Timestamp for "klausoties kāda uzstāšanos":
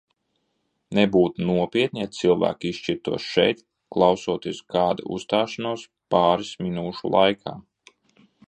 3.97-5.85